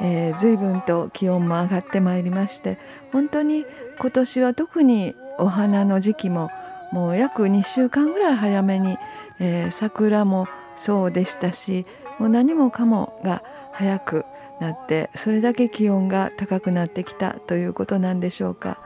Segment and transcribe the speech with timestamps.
[0.00, 2.78] えー、随分と気温も上がってまいりまして
[3.12, 3.64] 本当に
[3.98, 6.50] 今年は特にお花の時期も
[6.92, 8.96] もう約2週間ぐらい早めに、
[9.40, 11.86] えー、桜もそうでしたし
[12.18, 13.42] もう何もかもが
[13.72, 14.24] 早く
[14.60, 18.78] なってそれだけ気温が高くなってきたということなんでしょうか。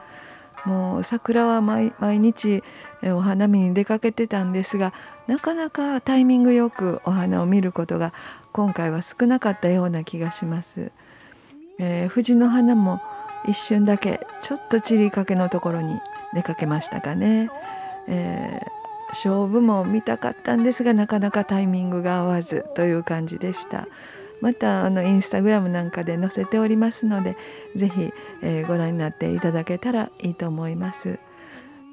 [0.65, 2.63] もう桜は毎日
[3.03, 4.93] お花見に出かけてたんですが
[5.27, 8.13] なかなかタイミングよくお花を見ることが
[8.53, 10.91] 今回は少なかったような気がします。
[11.79, 13.01] えー、藤の花も
[13.47, 15.99] 一瞬だけちょっと散りかけのところに
[16.33, 17.49] 出かけましたかね。
[18.07, 23.87] えー勝負も見たかったんですがなかなかタイミングが合わずという感じでした
[24.41, 27.37] またあのインスタグラムなんかで載せておりますので
[27.75, 31.19] 是非、えー、ご覧になっていただけたらいいと思います、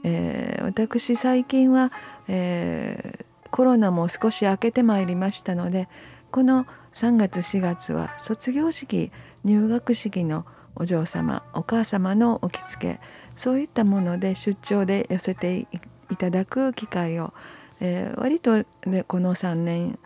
[0.03, 1.93] えー、私最近は、
[2.27, 5.89] え、コロナも少し明けてまいりましたので
[6.33, 9.13] この3月4月は卒業式
[9.45, 10.45] 入学式の
[10.77, 13.01] お嬢様お母様のお着付け
[13.37, 15.67] そういったもので出張で寄せて
[16.11, 17.33] いただく機会を、
[17.81, 19.99] えー、割と、ね、この3年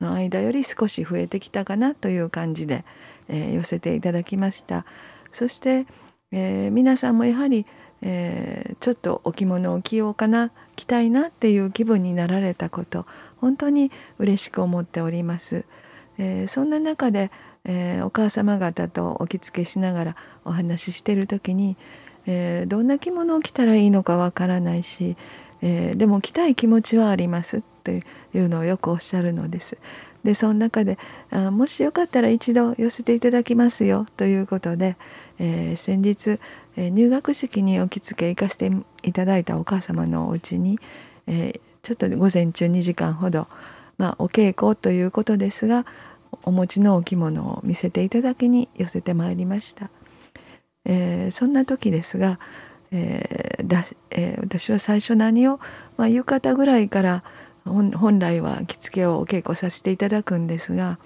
[0.00, 2.84] の間より少し増えてきたかなという感じで、
[3.28, 4.86] えー、寄せていただきました。
[5.32, 5.86] そして、
[6.32, 7.66] えー、皆さんもやはり、
[8.02, 15.64] えー、ちょっとお着物を着ようかな着たいなっていう気分になられたこと本当に嬉しく思っております、
[16.18, 17.30] えそんな中で、
[17.64, 21.76] えお母様方とお着付けしながらお話ししてる時に、
[22.26, 25.16] えどんな着物を着たらいいのかわからないし、
[25.62, 28.04] えー、でも来たい気持ちはありますって
[28.34, 29.76] いうのをよくおっしゃるのです。
[30.24, 30.98] でその中で
[31.30, 34.96] あもしよかったら一度寄せていただきますよということで、
[35.38, 36.38] えー、先日、
[36.76, 38.70] えー、入学式にお着付け行かせて
[39.02, 40.78] いただいたお母様のお家に、
[41.26, 43.46] えー、ちょっと午前中2時間ほど、
[43.96, 45.86] まあ、お稽古ということですが
[46.42, 49.90] お持ちのお着物を見せていただきに寄せてまいりました。
[50.84, 52.38] えー、そんな時ですが
[52.92, 55.60] えーだえー、私は最初何を、
[55.96, 57.24] まあ、浴衣ぐらいから
[57.64, 60.98] 本来は着付けをお稽古させていただくんですが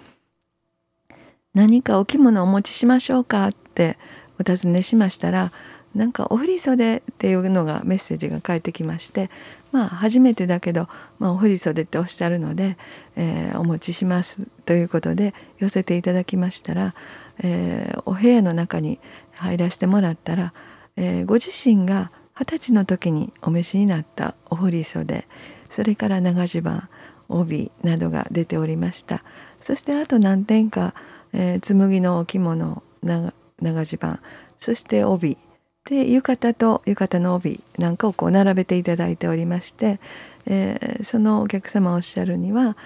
[1.52, 3.98] 何かお着物をお持ちしましょうかって
[4.40, 5.52] お尋ねしましたら
[5.94, 9.30] なんかお振り袖っていうのがメッセージが返ってきまして
[9.72, 10.88] まあ初めてだけど、
[11.18, 12.76] まあ、お振り袖っておっしゃるので、
[13.16, 16.94] えー、お持ちしますということで寄せていただきましたら、
[17.38, 18.98] えー、お部屋の中に
[19.32, 20.52] 入らせてもらったら
[20.96, 25.26] 「えー、ご自身が二十歳の時にお召しになったお振り袖
[25.70, 26.88] それから長襦袢
[27.28, 29.24] 帯などが出ておりました。
[29.60, 30.94] そしてあと何点か、
[31.32, 34.20] えー、紬のお着物長襦袢
[34.60, 35.38] そして帯
[35.84, 40.00] で浴衣と浴衣の帯なんかをこう並べていただいておりまして、
[40.46, 42.76] えー、そのお客様おっしゃるには、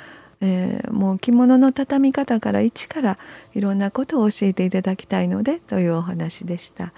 [0.40, 3.18] えー、もう着物の畳み方から一から
[3.54, 6.92] いろんなことを教えていただきたいのでというお話でした。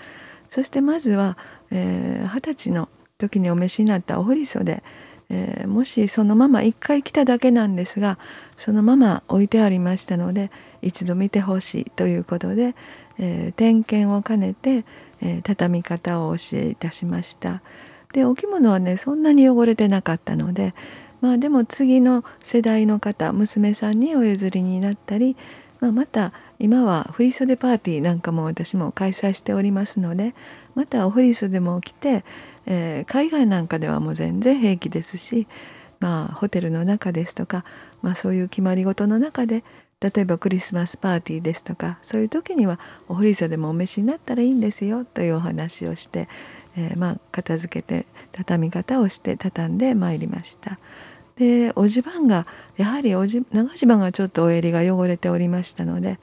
[0.49, 1.37] そしてまずは
[1.71, 2.89] 二十、えー、歳の
[3.19, 4.83] 時にお召しになったお振袖、
[5.29, 8.19] えー、もしそのまま一回着ただけなんですが
[8.57, 10.51] そのまま置いてありましたので
[10.83, 12.75] 一度見てほしいということで、
[13.21, 14.85] えー、点検を兼ねて、
[15.21, 17.63] えー、畳み方をお教えいたしました。
[18.13, 20.75] でお着物はねそんなに汚れてなかったので
[21.21, 25.37] まあでも次の世代の方娘さんにお譲りになったり、
[25.81, 30.35] まあ、また今は振袖パーティーなんかも私も開催しておりますので
[30.75, 32.25] またお振袖も着て、
[32.67, 35.47] えー、海外なんかではもう全然平気ですし、
[36.01, 37.65] まあ、ホテルの中ですとか、
[38.03, 39.63] まあ、そういう決まり事の中で
[40.01, 46.29] 例えばクリスマスパーティーですとかそういう時にはお振袖もお召しになったらいいんですよというお話をして、
[46.77, 50.79] えー、まあ片付けて畳み方をして畳んでまいりました。
[51.37, 56.19] でお襦袢がやはりおじ長襦袢がちょっとお襟が汚れておりましたので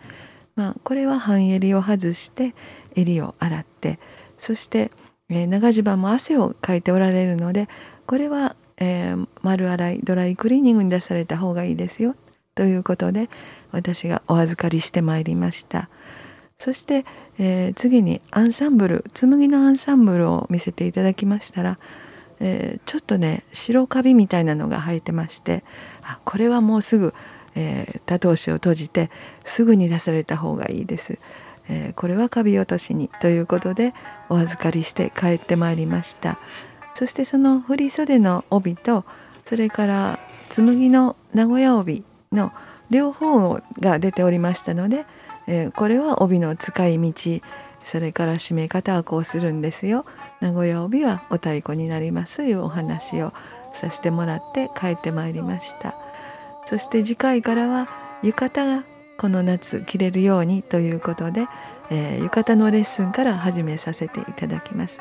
[0.57, 2.53] まあ、これは半襟を外して
[2.95, 3.99] 襟を洗って
[4.39, 4.91] そして、
[5.29, 7.69] えー、長襦袢も汗をかいておられるので
[8.07, 12.15] これは、えー、丸洗いドライクリーニングに出された方がいいですよ
[12.57, 13.29] ということで
[13.71, 15.89] 私がお預かりしてまいりました
[16.57, 17.05] そして、
[17.37, 21.77] えー、次にアンサンブル紬のアンサンブルを見せていただきましたら、
[22.39, 25.63] えー、ちょっとね白カビみたいなのが生えてまして
[26.01, 27.13] あこれはもうすぐ
[27.59, 29.09] えー、多頭紙を閉じて
[29.43, 31.17] すぐに出された方がいいです。
[31.69, 33.93] えー、これはカビ落としにということで
[34.29, 36.39] お預かりして帰ってまいりました
[36.95, 39.03] そしてその振袖の帯と
[39.45, 40.19] それから
[40.49, 42.51] 紬の名古屋帯の
[42.89, 45.05] 両方が出ておりましたので、
[45.47, 47.41] えー、これは帯の使い道
[47.83, 50.05] それから締め方はこうするんですよ。
[50.41, 53.31] 名古屋帯はお太鼓になりますいうお話を
[53.73, 55.95] させてもらって帰ってまいりました。
[56.65, 57.87] そして次回からは
[58.23, 58.83] 浴衣が
[59.17, 61.47] この夏着れるようにということで、
[61.89, 64.99] えー、浴衣のレッスンから始めさせていただきます、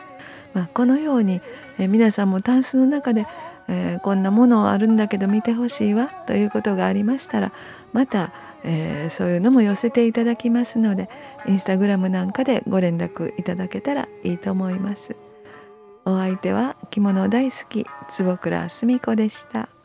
[0.55, 1.43] まあ、このように、
[1.79, 3.26] えー、皆さんもタンスの中で、
[3.68, 7.52] えー、こんなものあるんだけど見てほしいわということがありましたら
[7.92, 8.32] また、
[8.64, 11.08] えー、そういうのも寄せていただきますので
[11.46, 15.16] インスタグラムなんかでご連絡いただけたらいいと思います
[16.04, 19.75] お相手は着物大好き坪倉澄子でした。